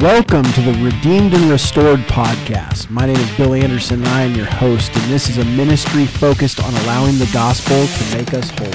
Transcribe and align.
Welcome 0.00 0.44
to 0.44 0.62
the 0.62 0.72
Redeemed 0.82 1.34
and 1.34 1.50
Restored 1.50 2.00
podcast. 2.00 2.88
My 2.88 3.04
name 3.04 3.16
is 3.16 3.36
Bill 3.36 3.52
Anderson 3.52 3.98
and 3.98 4.08
I 4.08 4.22
am 4.22 4.34
your 4.34 4.46
host, 4.46 4.96
and 4.96 5.12
this 5.12 5.28
is 5.28 5.36
a 5.36 5.44
ministry 5.44 6.06
focused 6.06 6.58
on 6.58 6.72
allowing 6.72 7.18
the 7.18 7.28
gospel 7.34 7.86
to 7.86 8.16
make 8.16 8.32
us 8.32 8.48
whole. 8.48 8.70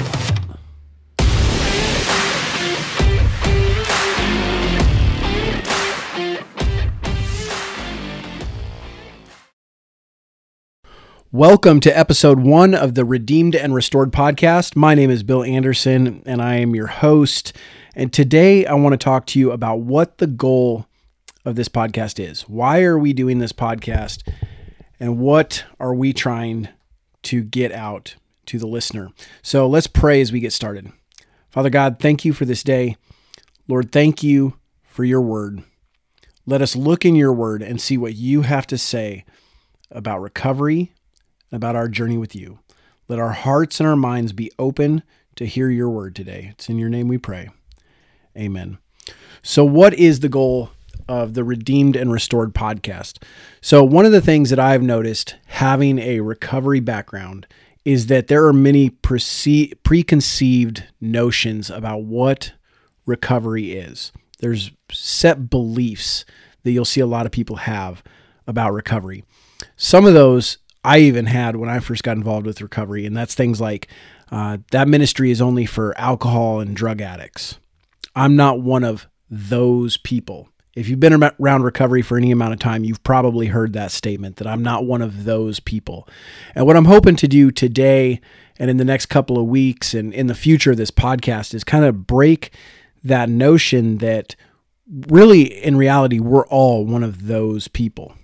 Welcome 11.32 11.80
to 11.80 11.98
episode 11.98 12.38
one 12.38 12.72
of 12.72 12.94
the 12.94 13.04
Redeemed 13.04 13.56
and 13.56 13.74
Restored 13.74 14.12
podcast. 14.12 14.76
My 14.76 14.94
name 14.94 15.10
is 15.10 15.24
Bill 15.24 15.42
Anderson 15.42 16.22
and 16.24 16.40
I 16.40 16.58
am 16.58 16.76
your 16.76 16.86
host. 16.86 17.52
And 17.96 18.12
today 18.12 18.64
I 18.64 18.74
want 18.74 18.92
to 18.92 18.96
talk 18.96 19.26
to 19.26 19.40
you 19.40 19.50
about 19.50 19.80
what 19.80 20.18
the 20.18 20.28
goal 20.28 20.86
of 21.46 21.54
this 21.54 21.68
podcast 21.68 22.22
is. 22.22 22.42
Why 22.42 22.82
are 22.82 22.98
we 22.98 23.12
doing 23.12 23.38
this 23.38 23.52
podcast? 23.52 24.28
And 24.98 25.18
what 25.18 25.64
are 25.78 25.94
we 25.94 26.12
trying 26.12 26.68
to 27.22 27.42
get 27.42 27.70
out 27.70 28.16
to 28.46 28.58
the 28.58 28.66
listener? 28.66 29.12
So 29.42 29.68
let's 29.68 29.86
pray 29.86 30.20
as 30.20 30.32
we 30.32 30.40
get 30.40 30.52
started. 30.52 30.90
Father 31.48 31.70
God, 31.70 31.98
thank 32.00 32.24
you 32.24 32.32
for 32.32 32.44
this 32.44 32.64
day. 32.64 32.96
Lord, 33.68 33.92
thank 33.92 34.24
you 34.24 34.58
for 34.82 35.04
your 35.04 35.22
word. 35.22 35.62
Let 36.46 36.62
us 36.62 36.74
look 36.74 37.04
in 37.04 37.14
your 37.14 37.32
word 37.32 37.62
and 37.62 37.80
see 37.80 37.96
what 37.96 38.14
you 38.14 38.42
have 38.42 38.66
to 38.66 38.78
say 38.78 39.24
about 39.90 40.20
recovery, 40.20 40.92
about 41.52 41.76
our 41.76 41.88
journey 41.88 42.18
with 42.18 42.34
you. 42.34 42.58
Let 43.08 43.20
our 43.20 43.32
hearts 43.32 43.78
and 43.78 43.88
our 43.88 43.96
minds 43.96 44.32
be 44.32 44.50
open 44.58 45.04
to 45.36 45.46
hear 45.46 45.70
your 45.70 45.90
word 45.90 46.16
today. 46.16 46.48
It's 46.52 46.68
in 46.68 46.78
your 46.78 46.88
name 46.88 47.06
we 47.06 47.18
pray. 47.18 47.50
Amen. 48.36 48.78
So, 49.42 49.64
what 49.64 49.94
is 49.94 50.20
the 50.20 50.28
goal 50.28 50.70
of 51.08 51.34
the 51.34 51.44
Redeemed 51.44 51.96
and 51.96 52.12
Restored 52.12 52.54
podcast? 52.54 53.22
So, 53.60 53.84
one 53.84 54.04
of 54.04 54.12
the 54.12 54.20
things 54.20 54.50
that 54.50 54.58
I've 54.58 54.82
noticed 54.82 55.36
having 55.46 55.98
a 55.98 56.20
recovery 56.20 56.80
background 56.80 57.46
is 57.84 58.06
that 58.06 58.26
there 58.26 58.44
are 58.46 58.52
many 58.52 58.90
prece- 58.90 59.72
preconceived 59.82 60.84
notions 61.00 61.70
about 61.70 62.02
what 62.02 62.52
recovery 63.06 63.72
is. 63.72 64.12
There's 64.40 64.72
set 64.90 65.48
beliefs 65.48 66.24
that 66.64 66.72
you'll 66.72 66.84
see 66.84 67.00
a 67.00 67.06
lot 67.06 67.26
of 67.26 67.32
people 67.32 67.56
have 67.56 68.02
about 68.46 68.72
recovery. 68.72 69.24
Some 69.76 70.04
of 70.04 70.14
those 70.14 70.58
I 70.84 70.98
even 70.98 71.26
had 71.26 71.56
when 71.56 71.68
I 71.68 71.78
first 71.80 72.02
got 72.02 72.16
involved 72.16 72.46
with 72.46 72.60
recovery, 72.60 73.06
and 73.06 73.16
that's 73.16 73.34
things 73.34 73.60
like 73.60 73.88
uh, 74.30 74.58
that 74.72 74.88
ministry 74.88 75.30
is 75.30 75.40
only 75.40 75.66
for 75.66 75.96
alcohol 75.98 76.60
and 76.60 76.74
drug 76.74 77.00
addicts. 77.00 77.58
I'm 78.14 78.34
not 78.36 78.60
one 78.60 78.84
of 78.84 79.06
those 79.30 79.96
people. 79.96 80.48
If 80.76 80.90
you've 80.90 81.00
been 81.00 81.14
around 81.40 81.62
recovery 81.62 82.02
for 82.02 82.18
any 82.18 82.30
amount 82.30 82.52
of 82.52 82.58
time, 82.58 82.84
you've 82.84 83.02
probably 83.02 83.46
heard 83.46 83.72
that 83.72 83.90
statement 83.90 84.36
that 84.36 84.46
I'm 84.46 84.62
not 84.62 84.84
one 84.84 85.00
of 85.00 85.24
those 85.24 85.58
people. 85.58 86.06
And 86.54 86.66
what 86.66 86.76
I'm 86.76 86.84
hoping 86.84 87.16
to 87.16 87.26
do 87.26 87.50
today 87.50 88.20
and 88.58 88.68
in 88.68 88.76
the 88.76 88.84
next 88.84 89.06
couple 89.06 89.38
of 89.38 89.46
weeks 89.46 89.94
and 89.94 90.12
in 90.12 90.26
the 90.26 90.34
future 90.34 90.72
of 90.72 90.76
this 90.76 90.90
podcast 90.90 91.54
is 91.54 91.64
kind 91.64 91.86
of 91.86 92.06
break 92.06 92.52
that 93.02 93.30
notion 93.30 93.98
that 93.98 94.36
really, 95.08 95.44
in 95.64 95.78
reality, 95.78 96.20
we're 96.20 96.46
all 96.48 96.84
one 96.84 97.02
of 97.02 97.26
those 97.26 97.68
people. 97.68 98.14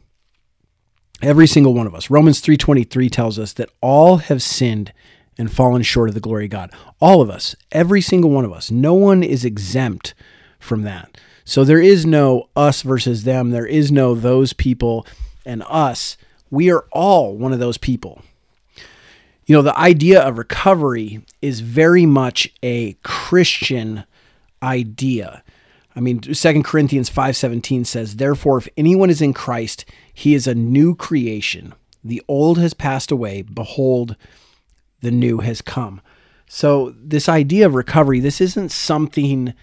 Every 1.22 1.46
single 1.46 1.72
one 1.72 1.86
of 1.86 1.94
us. 1.94 2.10
Romans 2.10 2.42
3:23 2.42 3.08
tells 3.08 3.38
us 3.38 3.54
that 3.54 3.70
all 3.80 4.18
have 4.18 4.42
sinned 4.42 4.92
and 5.38 5.50
fallen 5.50 5.82
short 5.82 6.10
of 6.10 6.14
the 6.14 6.20
glory 6.20 6.44
of 6.44 6.50
God. 6.50 6.70
All 7.00 7.22
of 7.22 7.30
us, 7.30 7.56
every 7.70 8.02
single 8.02 8.30
one 8.30 8.44
of 8.44 8.52
us. 8.52 8.70
No 8.70 8.92
one 8.92 9.22
is 9.22 9.42
exempt 9.42 10.12
from 10.58 10.82
that. 10.82 11.16
So 11.44 11.64
there 11.64 11.80
is 11.80 12.06
no 12.06 12.48
us 12.54 12.82
versus 12.82 13.24
them. 13.24 13.50
There 13.50 13.66
is 13.66 13.90
no 13.90 14.14
those 14.14 14.52
people 14.52 15.06
and 15.44 15.62
us. 15.68 16.16
We 16.50 16.70
are 16.70 16.84
all 16.92 17.36
one 17.36 17.52
of 17.52 17.58
those 17.58 17.78
people. 17.78 18.22
You 19.46 19.56
know, 19.56 19.62
the 19.62 19.78
idea 19.78 20.22
of 20.22 20.38
recovery 20.38 21.22
is 21.40 21.60
very 21.60 22.06
much 22.06 22.52
a 22.62 22.94
Christian 23.02 24.04
idea. 24.62 25.42
I 25.96 26.00
mean, 26.00 26.20
2 26.20 26.62
Corinthians 26.62 27.10
5:17 27.10 27.84
says, 27.84 28.16
"Therefore 28.16 28.58
if 28.58 28.68
anyone 28.76 29.10
is 29.10 29.20
in 29.20 29.32
Christ, 29.32 29.84
he 30.14 30.34
is 30.34 30.46
a 30.46 30.54
new 30.54 30.94
creation. 30.94 31.74
The 32.04 32.22
old 32.28 32.58
has 32.58 32.72
passed 32.72 33.10
away; 33.10 33.42
behold, 33.42 34.16
the 35.00 35.10
new 35.10 35.38
has 35.38 35.60
come." 35.60 36.00
So, 36.48 36.94
this 37.02 37.28
idea 37.28 37.66
of 37.66 37.74
recovery, 37.74 38.20
this 38.20 38.40
isn't 38.40 38.70
something 38.70 39.54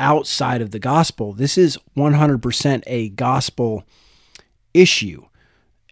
outside 0.00 0.60
of 0.60 0.70
the 0.70 0.78
gospel. 0.78 1.32
This 1.32 1.58
is 1.58 1.78
100% 1.96 2.82
a 2.86 3.08
gospel 3.10 3.84
issue. 4.74 5.26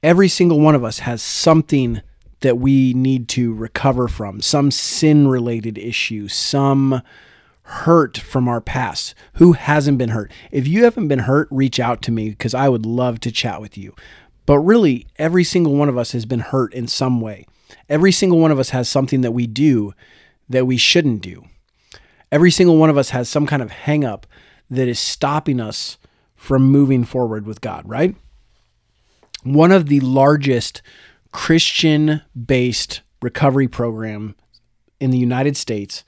Every 0.02 0.28
single 0.28 0.60
one 0.60 0.74
of 0.74 0.84
us 0.84 1.00
has 1.00 1.22
something 1.22 2.02
that 2.40 2.58
we 2.58 2.94
need 2.94 3.28
to 3.30 3.54
recover 3.54 4.08
from, 4.08 4.40
some 4.40 4.70
sin 4.70 5.26
related 5.26 5.78
issue, 5.78 6.28
some 6.28 7.02
hurt 7.62 8.16
from 8.16 8.46
our 8.46 8.60
past. 8.60 9.14
Who 9.34 9.54
hasn't 9.54 9.98
been 9.98 10.10
hurt? 10.10 10.30
If 10.52 10.68
you 10.68 10.84
haven't 10.84 11.08
been 11.08 11.20
hurt, 11.20 11.48
reach 11.50 11.80
out 11.80 12.02
to 12.02 12.12
me 12.12 12.30
because 12.30 12.54
I 12.54 12.68
would 12.68 12.86
love 12.86 13.20
to 13.20 13.32
chat 13.32 13.60
with 13.60 13.76
you. 13.76 13.94
But 14.44 14.60
really, 14.60 15.06
every 15.16 15.42
single 15.42 15.74
one 15.74 15.88
of 15.88 15.98
us 15.98 16.12
has 16.12 16.24
been 16.24 16.40
hurt 16.40 16.72
in 16.72 16.86
some 16.86 17.20
way. 17.20 17.46
Every 17.88 18.12
single 18.12 18.38
one 18.38 18.52
of 18.52 18.60
us 18.60 18.70
has 18.70 18.88
something 18.88 19.22
that 19.22 19.32
we 19.32 19.48
do 19.48 19.92
that 20.48 20.66
we 20.66 20.76
shouldn't 20.76 21.22
do. 21.22 21.46
Every 22.32 22.50
single 22.50 22.76
one 22.76 22.90
of 22.90 22.98
us 22.98 23.10
has 23.10 23.28
some 23.28 23.46
kind 23.46 23.62
of 23.62 23.70
hangup 23.70 24.24
that 24.70 24.88
is 24.88 24.98
stopping 24.98 25.60
us 25.60 25.96
from 26.34 26.62
moving 26.62 27.04
forward 27.04 27.46
with 27.46 27.60
God, 27.60 27.88
right? 27.88 28.14
One 29.42 29.72
of 29.72 29.86
the 29.86 30.00
largest 30.00 30.82
Christian 31.32 32.22
based 32.34 33.02
recovery 33.22 33.68
program 33.68 34.34
in 34.98 35.10
the 35.10 35.18
United 35.18 35.56
States 35.56 36.04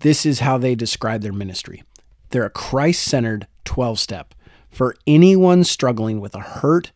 this 0.00 0.26
is 0.26 0.40
how 0.40 0.58
they 0.58 0.74
describe 0.74 1.22
their 1.22 1.32
ministry. 1.32 1.82
They're 2.30 2.44
a 2.44 2.50
Christ 2.50 3.02
centered 3.02 3.46
12 3.64 3.98
step 3.98 4.34
for 4.70 4.94
anyone 5.06 5.64
struggling 5.64 6.20
with 6.20 6.34
a 6.34 6.40
hurt, 6.40 6.92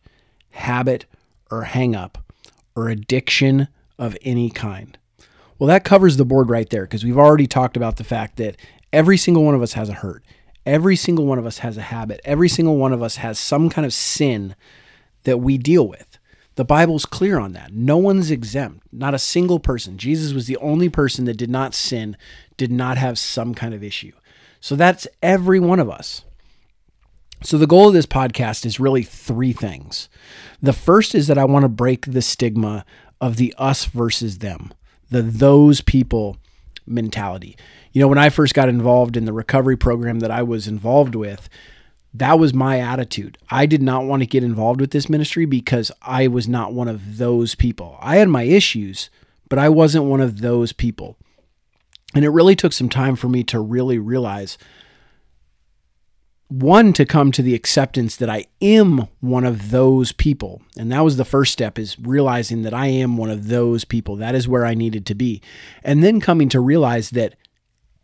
habit, 0.51 1.05
or 1.49 1.63
hang 1.63 1.95
up, 1.95 2.19
or 2.75 2.89
addiction 2.89 3.67
of 3.97 4.17
any 4.21 4.49
kind. 4.49 4.97
Well, 5.61 5.67
that 5.67 5.83
covers 5.83 6.17
the 6.17 6.25
board 6.25 6.49
right 6.49 6.67
there 6.67 6.85
because 6.85 7.03
we've 7.03 7.19
already 7.19 7.45
talked 7.45 7.77
about 7.77 7.97
the 7.97 8.03
fact 8.03 8.37
that 8.37 8.57
every 8.91 9.15
single 9.15 9.43
one 9.43 9.53
of 9.53 9.61
us 9.61 9.73
has 9.73 9.89
a 9.89 9.93
hurt. 9.93 10.23
Every 10.65 10.95
single 10.95 11.27
one 11.27 11.37
of 11.37 11.45
us 11.45 11.59
has 11.59 11.77
a 11.77 11.83
habit. 11.83 12.19
Every 12.25 12.49
single 12.49 12.77
one 12.77 12.91
of 12.91 13.03
us 13.03 13.17
has 13.17 13.37
some 13.37 13.69
kind 13.69 13.85
of 13.85 13.93
sin 13.93 14.55
that 15.21 15.37
we 15.37 15.59
deal 15.59 15.87
with. 15.87 16.17
The 16.55 16.65
Bible's 16.65 17.05
clear 17.05 17.37
on 17.37 17.53
that. 17.53 17.73
No 17.73 17.97
one's 17.97 18.31
exempt, 18.31 18.87
not 18.91 19.13
a 19.13 19.19
single 19.19 19.59
person. 19.59 19.99
Jesus 19.99 20.33
was 20.33 20.47
the 20.47 20.57
only 20.57 20.89
person 20.89 21.25
that 21.25 21.37
did 21.37 21.51
not 21.51 21.75
sin, 21.75 22.17
did 22.57 22.71
not 22.71 22.97
have 22.97 23.19
some 23.19 23.53
kind 23.53 23.75
of 23.75 23.83
issue. 23.83 24.13
So 24.61 24.75
that's 24.75 25.07
every 25.21 25.59
one 25.59 25.79
of 25.79 25.91
us. 25.91 26.23
So 27.43 27.59
the 27.59 27.67
goal 27.67 27.89
of 27.89 27.93
this 27.93 28.07
podcast 28.07 28.65
is 28.65 28.79
really 28.79 29.03
three 29.03 29.53
things. 29.53 30.09
The 30.59 30.73
first 30.73 31.13
is 31.13 31.27
that 31.27 31.37
I 31.37 31.45
want 31.45 31.65
to 31.65 31.69
break 31.69 32.07
the 32.07 32.23
stigma 32.23 32.83
of 33.21 33.35
the 33.35 33.53
us 33.59 33.85
versus 33.85 34.39
them, 34.39 34.73
the 35.11 35.21
those 35.21 35.81
people 35.81 36.37
mentality. 36.87 37.55
You 37.91 38.01
know, 38.01 38.07
when 38.07 38.17
I 38.17 38.29
first 38.29 38.53
got 38.53 38.69
involved 38.69 39.15
in 39.15 39.25
the 39.25 39.33
recovery 39.33 39.77
program 39.77 40.19
that 40.19 40.31
I 40.31 40.41
was 40.41 40.67
involved 40.67 41.13
with, 41.13 41.47
that 42.13 42.39
was 42.39 42.53
my 42.53 42.79
attitude. 42.79 43.37
I 43.49 43.65
did 43.65 43.81
not 43.81 44.05
want 44.05 44.21
to 44.21 44.27
get 44.27 44.43
involved 44.43 44.81
with 44.81 44.91
this 44.91 45.09
ministry 45.09 45.45
because 45.45 45.91
I 46.01 46.27
was 46.27 46.47
not 46.47 46.73
one 46.73 46.87
of 46.87 47.17
those 47.17 47.55
people. 47.55 47.97
I 48.01 48.17
had 48.17 48.29
my 48.29 48.43
issues, 48.43 49.09
but 49.47 49.59
I 49.59 49.69
wasn't 49.69 50.05
one 50.05 50.21
of 50.21 50.41
those 50.41 50.73
people. 50.73 51.17
And 52.13 52.25
it 52.25 52.29
really 52.29 52.55
took 52.55 52.73
some 52.73 52.89
time 52.89 53.15
for 53.15 53.29
me 53.29 53.43
to 53.45 53.59
really 53.59 53.97
realize 53.97 54.57
one 56.51 56.91
to 56.91 57.05
come 57.05 57.31
to 57.31 57.41
the 57.41 57.55
acceptance 57.55 58.17
that 58.17 58.29
I 58.29 58.45
am 58.61 59.07
one 59.21 59.45
of 59.45 59.71
those 59.71 60.11
people. 60.11 60.61
And 60.77 60.91
that 60.91 60.99
was 60.99 61.15
the 61.15 61.23
first 61.23 61.53
step 61.53 61.79
is 61.79 61.97
realizing 61.97 62.63
that 62.63 62.73
I 62.73 62.87
am 62.87 63.15
one 63.15 63.29
of 63.29 63.47
those 63.47 63.85
people. 63.85 64.17
That 64.17 64.35
is 64.35 64.49
where 64.49 64.65
I 64.65 64.73
needed 64.73 65.05
to 65.05 65.15
be. 65.15 65.41
And 65.81 66.03
then 66.03 66.19
coming 66.19 66.49
to 66.49 66.59
realize 66.59 67.11
that 67.11 67.35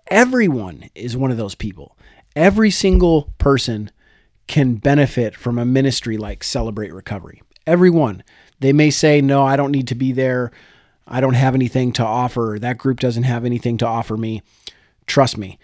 everyone 0.07 0.89
is 0.95 1.17
one 1.17 1.29
of 1.29 1.35
those 1.35 1.55
people. 1.55 1.97
Every 2.38 2.71
single 2.71 3.33
person 3.38 3.91
can 4.47 4.75
benefit 4.75 5.35
from 5.35 5.59
a 5.59 5.65
ministry 5.65 6.15
like 6.15 6.41
Celebrate 6.41 6.94
Recovery. 6.94 7.41
Everyone. 7.65 8.23
They 8.61 8.71
may 8.71 8.91
say, 8.91 9.19
no, 9.19 9.45
I 9.45 9.57
don't 9.57 9.73
need 9.73 9.89
to 9.89 9.95
be 9.95 10.13
there. 10.13 10.53
I 11.05 11.19
don't 11.19 11.33
have 11.33 11.53
anything 11.53 11.91
to 11.94 12.05
offer. 12.05 12.57
That 12.61 12.77
group 12.77 13.01
doesn't 13.01 13.23
have 13.23 13.44
anything 13.44 13.77
to 13.79 13.85
offer 13.85 14.15
me. 14.15 14.41
Trust 15.05 15.38
me, 15.38 15.59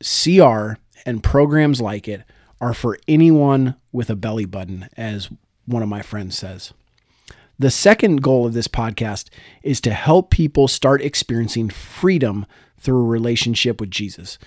CR 0.00 0.74
and 1.04 1.22
programs 1.22 1.80
like 1.80 2.08
it 2.08 2.22
are 2.60 2.74
for 2.74 2.98
anyone 3.08 3.74
with 3.90 4.08
a 4.08 4.16
belly 4.16 4.44
button, 4.44 4.88
as 4.96 5.28
one 5.66 5.82
of 5.82 5.88
my 5.88 6.02
friends 6.02 6.38
says. 6.38 6.72
The 7.58 7.70
second 7.70 8.22
goal 8.22 8.46
of 8.46 8.54
this 8.54 8.68
podcast 8.68 9.28
is 9.62 9.80
to 9.82 9.92
help 9.92 10.30
people 10.30 10.68
start 10.68 11.02
experiencing 11.02 11.70
freedom 11.70 12.46
through 12.78 13.00
a 13.00 13.08
relationship 13.08 13.80
with 13.80 13.90
Jesus. 13.90 14.38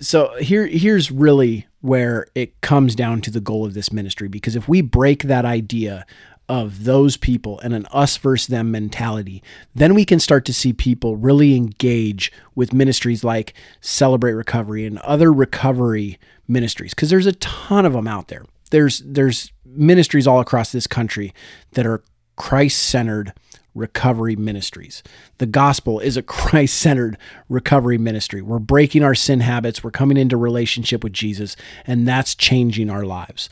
So 0.00 0.34
here 0.38 0.66
here's 0.66 1.10
really 1.10 1.66
where 1.80 2.26
it 2.34 2.60
comes 2.60 2.94
down 2.94 3.20
to 3.22 3.30
the 3.30 3.40
goal 3.40 3.66
of 3.66 3.74
this 3.74 3.92
ministry. 3.92 4.28
Because 4.28 4.56
if 4.56 4.68
we 4.68 4.80
break 4.80 5.24
that 5.24 5.44
idea 5.44 6.06
of 6.48 6.84
those 6.84 7.16
people 7.16 7.60
and 7.60 7.74
an 7.74 7.86
us 7.86 8.16
versus 8.16 8.46
them 8.46 8.70
mentality, 8.70 9.42
then 9.74 9.94
we 9.94 10.04
can 10.04 10.18
start 10.18 10.44
to 10.46 10.54
see 10.54 10.72
people 10.72 11.16
really 11.16 11.54
engage 11.54 12.32
with 12.54 12.72
ministries 12.72 13.22
like 13.22 13.52
Celebrate 13.80 14.32
Recovery 14.32 14.86
and 14.86 14.98
other 15.00 15.32
recovery 15.32 16.18
ministries 16.48 16.94
because 16.94 17.10
there's 17.10 17.26
a 17.26 17.32
ton 17.32 17.84
of 17.84 17.92
them 17.92 18.08
out 18.08 18.28
there. 18.28 18.44
There's 18.70 19.00
there's 19.00 19.52
ministries 19.64 20.26
all 20.26 20.40
across 20.40 20.72
this 20.72 20.86
country 20.86 21.34
that 21.72 21.86
are 21.86 22.02
Christ-centered 22.36 23.32
recovery 23.74 24.34
ministries. 24.34 25.02
The 25.38 25.46
gospel 25.46 26.00
is 26.00 26.16
a 26.16 26.22
Christ-centered 26.38 27.18
recovery 27.48 27.98
ministry. 27.98 28.40
We're 28.40 28.58
breaking 28.58 29.04
our 29.04 29.14
sin 29.14 29.40
habits, 29.40 29.84
we're 29.84 29.90
coming 29.90 30.16
into 30.16 30.36
relationship 30.36 31.04
with 31.04 31.12
Jesus, 31.12 31.56
and 31.86 32.08
that's 32.08 32.34
changing 32.34 32.88
our 32.90 33.04
lives. 33.04 33.50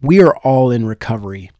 We 0.00 0.20
are 0.20 0.36
all 0.38 0.70
in 0.70 0.86
recovery 0.86 1.50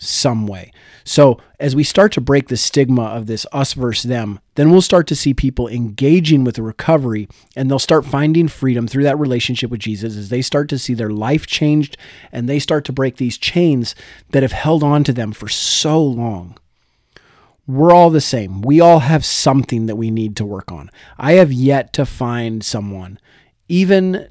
some 0.00 0.46
way. 0.46 0.72
So, 1.04 1.38
as 1.58 1.76
we 1.76 1.84
start 1.84 2.12
to 2.12 2.20
break 2.20 2.48
the 2.48 2.56
stigma 2.56 3.02
of 3.02 3.26
this 3.26 3.46
us 3.52 3.74
versus 3.74 4.08
them, 4.08 4.40
then 4.54 4.70
we'll 4.70 4.80
start 4.80 5.06
to 5.08 5.16
see 5.16 5.34
people 5.34 5.68
engaging 5.68 6.42
with 6.42 6.56
the 6.56 6.62
recovery 6.62 7.28
and 7.54 7.70
they'll 7.70 7.78
start 7.78 8.06
finding 8.06 8.48
freedom 8.48 8.88
through 8.88 9.04
that 9.04 9.18
relationship 9.18 9.70
with 9.70 9.80
Jesus 9.80 10.16
as 10.16 10.28
they 10.28 10.42
start 10.42 10.68
to 10.70 10.78
see 10.78 10.94
their 10.94 11.10
life 11.10 11.46
changed 11.46 11.96
and 12.32 12.48
they 12.48 12.58
start 12.58 12.84
to 12.86 12.92
break 12.92 13.16
these 13.16 13.38
chains 13.38 13.94
that 14.30 14.42
have 14.42 14.52
held 14.52 14.82
on 14.82 15.04
to 15.04 15.12
them 15.12 15.32
for 15.32 15.48
so 15.48 16.02
long. 16.02 16.56
We're 17.66 17.92
all 17.92 18.10
the 18.10 18.20
same. 18.20 18.62
We 18.62 18.80
all 18.80 19.00
have 19.00 19.24
something 19.24 19.86
that 19.86 19.96
we 19.96 20.10
need 20.10 20.36
to 20.36 20.44
work 20.44 20.72
on. 20.72 20.90
I 21.18 21.34
have 21.34 21.52
yet 21.52 21.92
to 21.94 22.06
find 22.06 22.64
someone, 22.64 23.18
even 23.68 24.28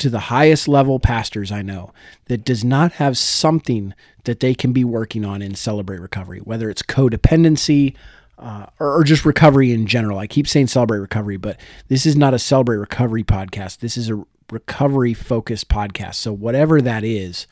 to 0.00 0.10
the 0.10 0.18
highest 0.18 0.66
level 0.66 0.98
pastors 0.98 1.52
I 1.52 1.62
know 1.62 1.92
that 2.26 2.44
does 2.44 2.64
not 2.64 2.92
have 2.92 3.16
something 3.16 3.94
that 4.24 4.40
they 4.40 4.54
can 4.54 4.72
be 4.72 4.84
working 4.84 5.24
on 5.24 5.42
in 5.42 5.54
Celebrate 5.54 6.00
Recovery, 6.00 6.40
whether 6.40 6.68
it's 6.68 6.82
codependency 6.82 7.94
uh, 8.38 8.66
or, 8.78 8.96
or, 8.96 9.04
just 9.04 9.26
recovery 9.26 9.70
in 9.70 9.86
general. 9.86 10.18
I 10.18 10.26
keep 10.26 10.48
saying 10.48 10.68
Celebrate 10.68 11.00
Recovery, 11.00 11.36
but 11.36 11.60
this 11.88 12.06
is 12.06 12.16
not 12.16 12.32
a 12.32 12.38
Celebrate 12.38 12.78
Recovery 12.78 13.22
podcast. 13.22 13.80
This 13.80 13.98
is 13.98 14.08
a 14.08 14.24
recovery 14.50 15.12
focused 15.12 15.68
podcast. 15.68 16.14
So, 16.14 16.32
whatever 16.32 16.80
that 16.80 17.04
is, 17.04 17.46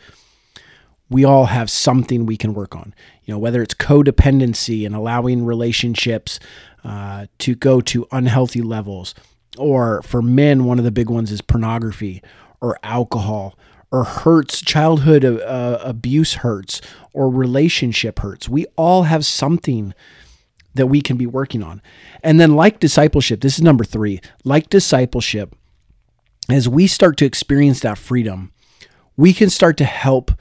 we 1.11 1.25
all 1.25 1.47
have 1.47 1.71
something 1.71 2.25
we 2.25 2.39
can 2.39 2.55
work 2.55 2.75
on. 2.75 2.95
You 3.25 3.35
know, 3.35 3.39
whether 3.39 3.63
it's 3.63 3.75
codependency 3.75 4.87
and 4.87 4.95
allowing 4.95 5.45
relationships 5.45 6.41
uh, 6.85 7.27
to 7.41 7.55
go 7.55 7.83
to 7.83 8.07
unhealthy 8.11 8.63
levels, 8.63 9.15
or 9.57 10.03
for 10.03 10.23
men, 10.23 10.65
one 10.65 10.79
of 10.79 10.85
the 10.85 10.91
big 10.91 11.11
ones 11.11 11.33
is 11.33 11.41
pornography 11.41 12.23
or 12.61 12.79
alcohol 12.83 13.59
or 13.91 14.05
hurts, 14.05 14.61
childhood 14.61 15.25
uh, 15.25 15.79
abuse 15.83 16.35
hurts 16.35 16.81
or 17.13 17.31
relationship 17.31 18.19
hurts. 18.19 18.49
We 18.49 18.67
all 18.77 19.05
have 19.05 19.25
something 19.25 19.95
that 20.75 20.87
we 20.87 21.01
can 21.01 21.17
be 21.17 21.27
working 21.27 21.63
on. 21.63 21.83
And 22.23 22.39
then, 22.39 22.55
like 22.55 22.79
discipleship, 22.79 23.41
this 23.41 23.59
is 23.59 23.63
number 23.63 23.85
three, 23.85 24.21
like 24.45 24.69
discipleship, 24.69 25.55
as 26.51 26.69
we 26.69 26.87
start 26.87 27.17
to 27.19 27.25
experience 27.25 27.81
that 27.81 27.99
freedom, 27.99 28.53
we 29.17 29.33
can 29.33 29.51
start 29.51 29.77
to 29.79 29.85
help 29.85 30.33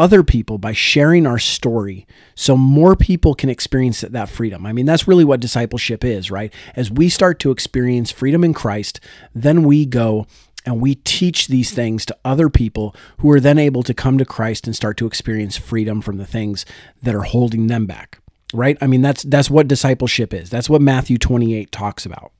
other 0.00 0.22
people 0.22 0.56
by 0.56 0.72
sharing 0.72 1.26
our 1.26 1.38
story 1.38 2.06
so 2.34 2.56
more 2.56 2.96
people 2.96 3.34
can 3.34 3.50
experience 3.50 4.00
that 4.00 4.30
freedom. 4.30 4.64
I 4.64 4.72
mean, 4.72 4.86
that's 4.86 5.06
really 5.06 5.26
what 5.26 5.40
discipleship 5.40 6.02
is, 6.02 6.30
right? 6.30 6.52
As 6.74 6.90
we 6.90 7.10
start 7.10 7.38
to 7.40 7.50
experience 7.50 8.10
freedom 8.10 8.42
in 8.42 8.54
Christ, 8.54 8.98
then 9.34 9.62
we 9.62 9.84
go 9.84 10.26
and 10.64 10.80
we 10.80 10.94
teach 10.94 11.48
these 11.48 11.70
things 11.72 12.06
to 12.06 12.16
other 12.24 12.48
people 12.48 12.96
who 13.18 13.30
are 13.30 13.40
then 13.40 13.58
able 13.58 13.82
to 13.82 13.92
come 13.92 14.16
to 14.16 14.24
Christ 14.24 14.66
and 14.66 14.74
start 14.74 14.96
to 14.96 15.06
experience 15.06 15.58
freedom 15.58 16.00
from 16.00 16.16
the 16.16 16.26
things 16.26 16.64
that 17.02 17.14
are 17.14 17.22
holding 17.22 17.66
them 17.66 17.84
back. 17.84 18.20
Right? 18.54 18.78
I 18.80 18.86
mean, 18.86 19.02
that's 19.02 19.22
that's 19.22 19.50
what 19.50 19.68
discipleship 19.68 20.32
is. 20.34 20.48
That's 20.48 20.68
what 20.70 20.82
Matthew 20.82 21.18
28 21.18 21.70
talks 21.70 22.06
about. 22.06 22.32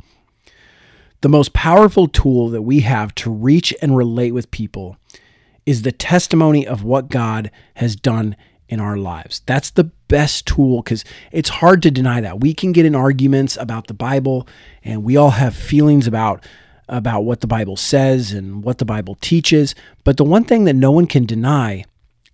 The 1.20 1.28
most 1.28 1.52
powerful 1.52 2.08
tool 2.08 2.48
that 2.48 2.62
we 2.62 2.80
have 2.80 3.14
to 3.16 3.30
reach 3.30 3.74
and 3.82 3.96
relate 3.96 4.32
with 4.32 4.50
people 4.50 4.96
is 5.70 5.82
the 5.82 5.92
testimony 5.92 6.66
of 6.66 6.82
what 6.82 7.08
God 7.08 7.48
has 7.74 7.94
done 7.94 8.34
in 8.68 8.80
our 8.80 8.96
lives. 8.96 9.42
That's 9.46 9.70
the 9.70 9.84
best 9.84 10.44
tool 10.44 10.82
because 10.82 11.04
it's 11.30 11.48
hard 11.48 11.80
to 11.82 11.92
deny 11.92 12.20
that. 12.20 12.40
We 12.40 12.54
can 12.54 12.72
get 12.72 12.84
in 12.84 12.96
arguments 12.96 13.56
about 13.56 13.86
the 13.86 13.94
Bible 13.94 14.48
and 14.82 15.04
we 15.04 15.16
all 15.16 15.30
have 15.30 15.54
feelings 15.54 16.08
about 16.08 16.44
about 16.88 17.20
what 17.20 17.40
the 17.40 17.46
Bible 17.46 17.76
says 17.76 18.32
and 18.32 18.64
what 18.64 18.78
the 18.78 18.84
Bible 18.84 19.16
teaches, 19.20 19.76
but 20.02 20.16
the 20.16 20.24
one 20.24 20.42
thing 20.42 20.64
that 20.64 20.74
no 20.74 20.90
one 20.90 21.06
can 21.06 21.24
deny 21.24 21.84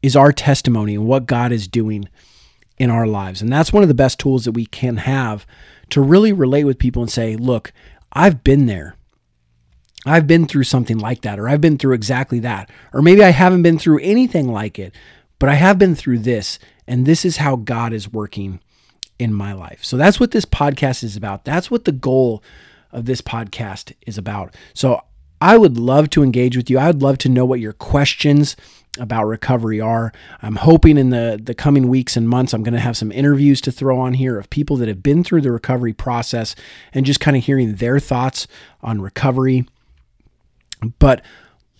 is 0.00 0.16
our 0.16 0.32
testimony 0.32 0.94
and 0.94 1.04
what 1.04 1.26
God 1.26 1.52
is 1.52 1.68
doing 1.68 2.08
in 2.78 2.90
our 2.90 3.06
lives. 3.06 3.42
And 3.42 3.52
that's 3.52 3.70
one 3.70 3.82
of 3.82 3.88
the 3.90 3.94
best 3.94 4.18
tools 4.18 4.46
that 4.46 4.52
we 4.52 4.64
can 4.64 4.96
have 4.96 5.46
to 5.90 6.00
really 6.00 6.32
relate 6.32 6.64
with 6.64 6.78
people 6.78 7.02
and 7.02 7.12
say, 7.12 7.36
"Look, 7.36 7.74
I've 8.14 8.42
been 8.42 8.64
there. 8.64 8.95
I've 10.06 10.26
been 10.26 10.46
through 10.46 10.64
something 10.64 10.98
like 10.98 11.22
that, 11.22 11.38
or 11.38 11.48
I've 11.48 11.60
been 11.60 11.78
through 11.78 11.94
exactly 11.94 12.38
that. 12.40 12.70
Or 12.92 13.02
maybe 13.02 13.22
I 13.24 13.30
haven't 13.30 13.62
been 13.62 13.78
through 13.78 14.00
anything 14.02 14.48
like 14.48 14.78
it, 14.78 14.94
but 15.38 15.48
I 15.48 15.54
have 15.54 15.78
been 15.78 15.94
through 15.94 16.20
this, 16.20 16.58
and 16.86 17.04
this 17.04 17.24
is 17.24 17.38
how 17.38 17.56
God 17.56 17.92
is 17.92 18.12
working 18.12 18.60
in 19.18 19.32
my 19.32 19.52
life. 19.52 19.84
So 19.84 19.96
that's 19.96 20.20
what 20.20 20.30
this 20.30 20.44
podcast 20.44 21.02
is 21.02 21.16
about. 21.16 21.44
That's 21.44 21.70
what 21.70 21.84
the 21.84 21.92
goal 21.92 22.42
of 22.92 23.06
this 23.06 23.20
podcast 23.20 23.92
is 24.06 24.16
about. 24.16 24.54
So 24.74 25.02
I 25.40 25.58
would 25.58 25.76
love 25.76 26.10
to 26.10 26.22
engage 26.22 26.56
with 26.56 26.70
you. 26.70 26.78
I 26.78 26.86
would 26.86 27.02
love 27.02 27.18
to 27.18 27.28
know 27.28 27.44
what 27.44 27.60
your 27.60 27.72
questions 27.72 28.56
about 28.98 29.24
recovery 29.24 29.80
are. 29.80 30.12
I'm 30.40 30.56
hoping 30.56 30.96
in 30.96 31.10
the 31.10 31.38
the 31.42 31.54
coming 31.54 31.88
weeks 31.88 32.16
and 32.16 32.26
months 32.26 32.54
I'm 32.54 32.62
going 32.62 32.72
to 32.72 32.80
have 32.80 32.96
some 32.96 33.12
interviews 33.12 33.60
to 33.62 33.72
throw 33.72 33.98
on 33.98 34.14
here 34.14 34.38
of 34.38 34.48
people 34.48 34.76
that 34.76 34.88
have 34.88 35.02
been 35.02 35.22
through 35.22 35.42
the 35.42 35.52
recovery 35.52 35.92
process 35.92 36.54
and 36.94 37.04
just 37.04 37.20
kind 37.20 37.36
of 37.36 37.44
hearing 37.44 37.74
their 37.74 37.98
thoughts 37.98 38.46
on 38.80 39.02
recovery 39.02 39.66
but 40.98 41.22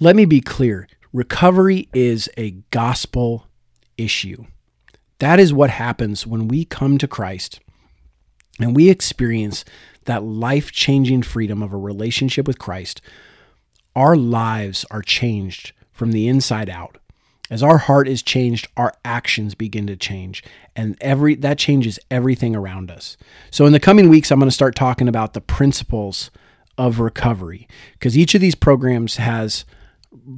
let 0.01 0.17
me 0.17 0.25
be 0.25 0.41
clear 0.41 0.89
recovery 1.13 1.89
is 1.95 2.29
a 2.37 2.51
gospel 2.71 3.47
issue. 3.97 4.45
That 5.19 5.41
is 5.41 5.53
what 5.53 5.71
happens 5.71 6.27
when 6.27 6.49
we 6.49 6.65
come 6.65 6.99
to 6.99 7.09
Christ 7.09 7.61
and 8.61 8.75
we 8.75 8.91
experience 8.91 9.65
that 10.05 10.23
life 10.23 10.73
changing 10.73 11.23
freedom 11.23 11.63
of 11.63 11.73
a 11.73 11.79
relationship 11.79 12.47
with 12.47 12.59
Christ. 12.59 13.01
Our 13.95 14.17
lives 14.17 14.85
are 14.91 15.03
changed 15.03 15.73
from 15.93 16.13
the 16.13 16.29
inside 16.29 16.69
out. 16.69 16.99
As 17.49 17.63
our 17.63 17.79
heart 17.79 18.09
is 18.09 18.23
changed, 18.23 18.69
our 18.77 18.93
actions 19.05 19.55
begin 19.55 19.87
to 19.87 19.97
change, 19.97 20.43
and 20.75 20.97
every 21.01 21.37
that 21.37 21.59
changes 21.59 21.99
everything 22.11 22.57
around 22.57 22.91
us. 22.91 23.17
So 23.51 23.67
in 23.67 23.73
the 23.73 23.81
coming 23.81 24.09
weeks 24.09 24.31
I'm 24.31 24.41
going 24.41 24.49
to 24.49 24.55
start 24.55 24.75
talking 24.75 25.09
about 25.09 25.33
the 25.33 25.41
principles 25.41 26.31
of 26.79 27.01
recovery 27.01 27.67
because 27.93 28.17
each 28.17 28.35
of 28.35 28.41
these 28.41 28.55
programs 28.55 29.17
has 29.17 29.65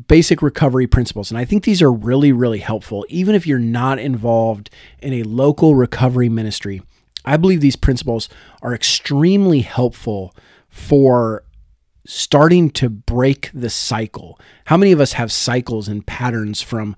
basic 0.06 0.42
recovery 0.42 0.86
principles. 0.86 1.30
And 1.30 1.38
I 1.38 1.44
think 1.44 1.64
these 1.64 1.82
are 1.82 1.92
really, 1.92 2.32
really 2.32 2.58
helpful, 2.58 3.06
even 3.08 3.34
if 3.34 3.46
you're 3.46 3.58
not 3.58 3.98
involved 3.98 4.70
in 5.00 5.12
a 5.12 5.22
local 5.22 5.74
recovery 5.74 6.28
ministry. 6.28 6.82
I 7.24 7.36
believe 7.36 7.60
these 7.60 7.76
principles 7.76 8.28
are 8.62 8.74
extremely 8.74 9.60
helpful 9.60 10.34
for 10.68 11.44
starting 12.06 12.70
to 12.70 12.88
break 12.88 13.50
the 13.52 13.70
cycle. 13.70 14.40
How 14.66 14.76
many 14.76 14.92
of 14.92 15.00
us 15.00 15.12
have 15.12 15.30
cycles 15.30 15.88
and 15.88 16.06
patterns 16.06 16.62
from 16.62 16.96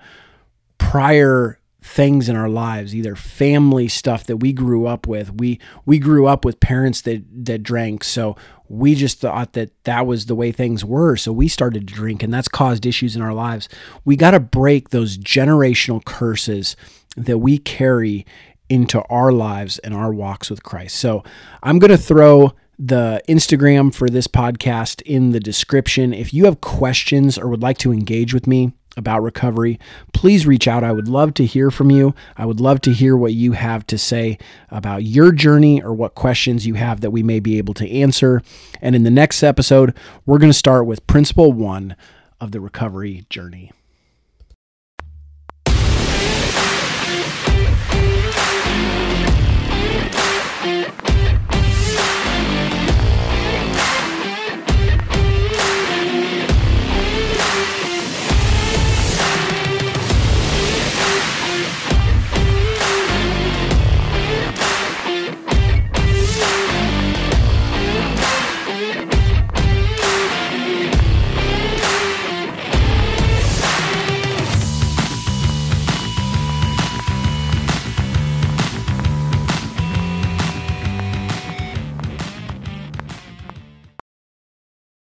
prior 0.79 1.60
things 1.83 2.29
in 2.29 2.37
our 2.37 2.49
lives 2.49 2.95
either 2.95 3.17
family 3.17 3.89
stuff 3.89 4.25
that 4.25 4.39
we 4.39 4.53
grew 4.53 4.87
up 4.87 5.07
with. 5.07 5.35
We 5.35 5.59
we 5.87 5.99
grew 5.99 6.27
up 6.27 6.45
with 6.45 6.61
parents 6.61 7.01
that 7.03 7.25
that 7.45 7.63
drank. 7.63 8.05
So 8.05 8.37
we 8.69 8.95
just 8.95 9.21
thought 9.21 9.55
that 9.55 9.71
that 9.85 10.07
was 10.07 10.27
the 10.27 10.35
way 10.35 10.53
things 10.53 10.85
were. 10.85 11.17
So 11.17 11.33
we 11.33 11.49
started 11.49 11.89
to 11.89 11.95
drink 11.95 12.23
and 12.23 12.33
that's 12.33 12.49
caused 12.49 12.87
issues 12.87 13.17
in 13.17 13.23
our 13.23 13.35
lives. 13.35 13.69
We 14.05 14.17
got 14.17 14.31
to 14.33 14.41
break 14.41 14.91
those 14.91 15.19
generational 15.19 16.05
curses 16.05 16.77
that 17.17 17.39
we 17.39 17.59
carry 17.59 18.25
into 18.69 19.03
our 19.11 19.33
lives 19.33 19.79
and 19.81 19.93
our 19.93 20.13
walks 20.13 20.49
with 20.49 20.63
Christ. 20.63 20.97
So 20.97 21.25
i'm 21.63 21.81
going 21.81 21.91
to 21.91 21.99
throw 21.99 22.53
the 22.81 23.21
Instagram 23.29 23.95
for 23.95 24.09
this 24.09 24.27
podcast 24.27 25.03
in 25.03 25.33
the 25.33 25.41
description. 25.41 26.15
If 26.15 26.33
you 26.33 26.47
have 26.47 26.63
questions 26.63 27.37
or 27.37 27.49
would 27.49 27.63
like 27.63 27.77
to 27.79 27.93
engage 27.93 28.33
with 28.33 28.47
me, 28.47 28.73
about 28.97 29.23
recovery, 29.23 29.79
please 30.13 30.47
reach 30.47 30.67
out. 30.67 30.85
I 30.85 30.93
would 30.93 31.09
love 31.09 31.35
to 31.35 31.47
hear 31.47 31.71
from 31.71 31.91
you. 31.91 32.15
I 32.37 32.47
would 32.47 32.61
love 32.61 32.81
to 32.83 32.93
hear 32.93 33.17
what 33.17 33.33
you 33.33 33.53
have 33.53 33.87
to 33.89 33.99
say 33.99 34.39
about 34.71 35.05
your 35.05 35.33
journey 35.33 35.83
or 35.83 35.95
what 35.95 36.15
questions 36.15 36.67
you 36.67 36.75
have 36.75 37.01
that 37.01 37.11
we 37.11 37.23
may 37.23 37.41
be 37.41 37.59
able 37.59 37.75
to 37.75 37.91
answer. 37.91 38.43
And 38.81 38.95
in 38.95 39.05
the 39.05 39.11
next 39.11 39.43
episode, 39.43 39.97
we're 40.27 40.39
going 40.39 40.53
to 40.53 40.59
start 40.59 40.87
with 40.87 41.07
principle 41.07 41.53
one 41.53 41.97
of 42.41 42.53
the 42.53 42.61
recovery 42.61 43.27
journey. 43.31 43.73